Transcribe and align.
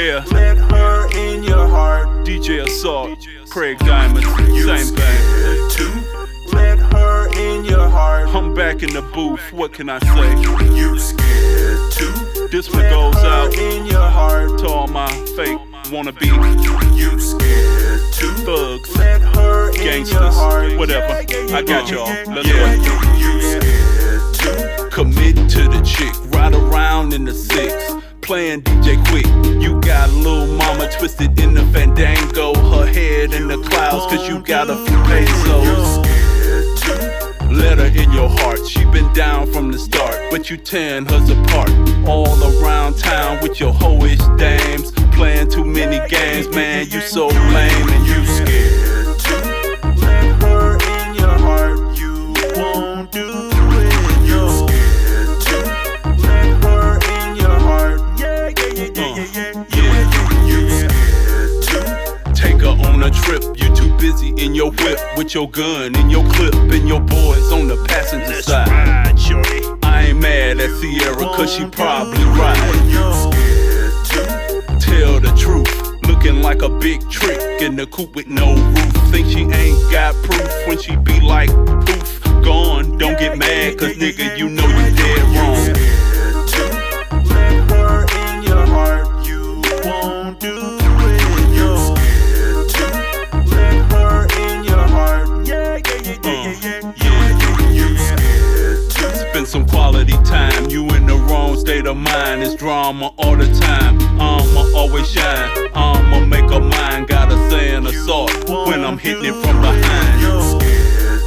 Yeah. 0.00 0.24
Let 0.32 0.56
her 0.56 1.08
in 1.14 1.42
your 1.42 1.66
heart. 1.68 2.08
DJ 2.24 2.62
Assault, 2.62 3.18
Craig 3.50 3.78
Diamond, 3.80 4.24
You 4.54 4.64
same 4.64 4.96
thing. 4.96 5.70
too. 5.70 5.92
Let 6.56 6.78
her 6.94 7.28
in 7.38 7.66
your 7.66 7.86
heart. 7.86 8.28
I'm 8.34 8.54
back 8.54 8.82
in 8.82 8.94
the 8.94 9.02
booth, 9.02 9.52
what 9.52 9.74
can 9.74 9.90
I 9.90 9.98
say? 9.98 10.40
You 10.40 10.98
scared 10.98 11.92
too. 11.92 12.48
This 12.48 12.70
one 12.70 12.88
goes 12.88 13.16
out 13.16 13.52
in 13.58 13.84
your 13.86 14.08
heart. 14.08 14.58
to 14.60 14.68
all 14.68 14.86
my 14.88 15.10
fake 15.36 15.58
wannabe 15.92 16.24
You 16.96 17.20
scared 17.20 18.00
too. 18.14 18.32
thugs, 18.46 18.96
Let 18.96 19.20
her 19.20 19.68
in 19.68 19.74
your 19.74 19.84
gangsters, 19.84 20.78
whatever. 20.78 21.22
Yeah, 21.28 21.44
yeah, 21.46 21.56
I 21.58 21.62
got 21.62 21.90
y'all. 21.90 22.06
Let's 22.34 22.48
yeah, 22.48 22.76
go. 22.76 22.82
yeah, 22.86 23.18
You 23.18 23.42
scared 23.60 24.34
too. 24.34 24.88
Commit 24.90 25.36
to 25.50 25.68
the 25.68 25.82
chick, 25.84 26.14
ride 26.34 26.54
around 26.54 27.12
in 27.12 27.24
the 27.26 27.34
six, 27.34 27.74
playing 28.30 28.62
DJ 28.62 28.94
Quik. 29.06 29.60
You 29.60 29.80
got 29.80 30.08
little 30.12 30.46
mama 30.46 30.88
twisted 30.96 31.36
in 31.40 31.52
the 31.52 31.64
fandango, 31.72 32.54
her 32.54 32.86
head 32.86 33.34
in 33.34 33.48
the 33.48 33.58
clouds, 33.58 34.06
cause 34.06 34.28
you 34.28 34.40
got 34.40 34.70
a 34.70 34.76
few 34.86 35.02
pesos. 35.10 35.98
Let 37.50 37.78
her 37.78 37.86
in 37.86 38.12
your 38.12 38.28
heart, 38.28 38.64
she 38.64 38.84
been 38.84 39.12
down 39.14 39.52
from 39.52 39.72
the 39.72 39.80
start, 39.80 40.14
but 40.30 40.48
you 40.48 40.56
tearing 40.56 41.06
hers 41.06 41.28
apart. 41.28 41.70
All 42.06 42.38
around 42.52 42.98
town 42.98 43.40
with 43.42 43.58
your 43.58 43.72
hoish 43.72 44.22
dames, 44.38 44.92
playing 45.10 45.50
too 45.50 45.64
many 45.64 45.98
games, 46.08 46.48
man, 46.54 46.88
you 46.88 47.00
so 47.00 47.26
lame 47.26 47.99
busy 64.10 64.30
in 64.44 64.54
your 64.54 64.70
whip 64.70 64.98
with 65.16 65.34
your 65.34 65.48
gun 65.50 65.94
and 65.94 66.10
your 66.10 66.24
clip 66.30 66.54
and 66.54 66.88
your 66.88 67.00
boys 67.00 67.52
on 67.52 67.68
the 67.68 67.76
passenger 67.88 68.42
side. 68.42 68.68
Ride. 68.68 69.78
I 69.82 70.06
ain't 70.06 70.20
mad 70.20 70.58
at 70.58 70.70
Sierra 70.78 71.14
cause 71.14 71.52
she 71.52 71.64
probably 71.66 72.24
right. 72.24 72.58
You 72.86 73.04
scared 73.24 73.92
too. 74.10 74.78
Tell 74.80 75.20
the 75.20 75.32
truth, 75.36 75.70
looking 76.08 76.42
like 76.42 76.62
a 76.62 76.68
big 76.68 77.08
trick 77.10 77.62
in 77.62 77.76
the 77.76 77.86
coupe 77.86 78.14
with 78.16 78.26
no 78.26 78.54
roof. 78.54 78.92
Think 79.10 79.28
she 79.28 79.40
ain't 79.40 79.92
got 79.92 80.14
proof 80.24 80.66
when 80.66 80.78
she 80.78 80.96
be 80.96 81.20
like 81.20 81.50
poof. 81.86 82.22
Gone, 82.42 82.98
don't 82.98 83.18
get 83.18 83.38
mad 83.38 83.78
cause 83.78 83.96
nigga 83.96 84.36
you 84.36 84.48
know 84.48 84.66
you 84.66 84.96
dead 84.96 85.22
wrong. 85.36 85.99
Spend 99.40 99.48
some 99.48 99.66
quality 99.66 100.12
time. 100.24 100.68
You 100.68 100.86
in 100.90 101.06
the 101.06 101.14
wrong 101.14 101.56
state 101.56 101.86
of 101.86 101.96
mind. 101.96 102.42
It's 102.42 102.54
drama 102.56 103.10
all 103.16 103.36
the 103.38 103.50
time. 103.58 103.98
I'ma 104.20 104.76
always 104.76 105.10
shine. 105.10 105.70
I'ma 105.74 106.26
make 106.26 106.50
a 106.50 106.60
mind. 106.60 107.08
Got 107.08 107.32
a 107.32 107.48
saying 107.48 107.86
assault 107.86 108.30
when 108.68 108.84
I'm 108.84 108.98
hitting 108.98 109.24
it 109.24 109.32
from 109.32 109.62
behind. 109.62 110.20
You 110.20 110.42
scared 110.60 111.22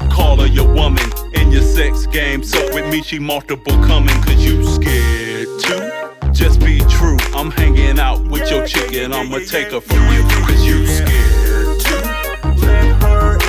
too. 0.00 0.08
Call 0.08 0.40
her 0.40 0.46
your 0.46 0.72
woman 0.72 1.04
in 1.34 1.52
your 1.52 1.60
sex 1.60 2.06
game. 2.06 2.42
So 2.42 2.58
with 2.72 2.90
me, 2.90 3.02
she 3.02 3.18
multiple 3.18 3.74
coming. 3.84 4.22
Cause 4.22 4.42
you 4.42 4.64
scared 4.64 5.48
too. 5.60 6.32
Just 6.32 6.60
be 6.60 6.80
true. 6.88 7.18
I'm 7.34 7.50
hanging 7.50 7.98
out 7.98 8.22
with 8.22 8.50
your 8.50 8.66
chicken. 8.66 9.12
I'ma 9.12 9.40
take 9.46 9.70
her 9.70 9.82
from 9.82 10.00
you. 10.14 10.22
Cause 10.46 10.64
you 10.64 10.86
scared. 10.86 11.80
scared 11.82 12.62
too. 12.62 12.66
Let 12.66 13.02
her 13.02 13.43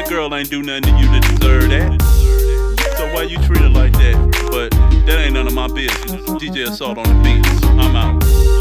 That 0.00 0.08
girl 0.08 0.34
ain't 0.34 0.48
do 0.48 0.62
nothing 0.62 0.84
to 0.84 0.90
you 0.98 1.06
to 1.12 1.20
deserve 1.20 1.68
that. 1.68 2.96
So 2.96 3.12
why 3.12 3.24
you 3.24 3.36
treat 3.36 3.60
her 3.60 3.68
like 3.68 3.92
that? 3.92 4.48
But 4.50 4.70
that 5.04 5.18
ain't 5.18 5.34
none 5.34 5.46
of 5.46 5.52
my 5.52 5.66
business. 5.66 6.22
DJ 6.40 6.66
Assault 6.66 6.96
on 6.96 7.04
the 7.04 7.22
beats. 7.22 7.62
I'm 7.64 7.94
out. 7.94 8.59